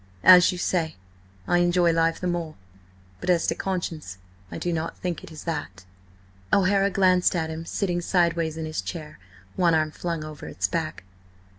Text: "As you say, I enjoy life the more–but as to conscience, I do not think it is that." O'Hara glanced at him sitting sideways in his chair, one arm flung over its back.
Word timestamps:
"As 0.23 0.51
you 0.51 0.57
say, 0.57 0.95
I 1.47 1.59
enjoy 1.59 1.91
life 1.91 2.19
the 2.19 2.25
more–but 2.25 3.29
as 3.29 3.45
to 3.45 3.53
conscience, 3.53 4.17
I 4.51 4.57
do 4.57 4.73
not 4.73 4.97
think 4.97 5.23
it 5.23 5.31
is 5.31 5.43
that." 5.43 5.85
O'Hara 6.51 6.89
glanced 6.89 7.35
at 7.35 7.51
him 7.51 7.67
sitting 7.67 8.01
sideways 8.01 8.57
in 8.57 8.65
his 8.65 8.81
chair, 8.81 9.19
one 9.55 9.75
arm 9.75 9.91
flung 9.91 10.23
over 10.23 10.47
its 10.47 10.67
back. 10.67 11.03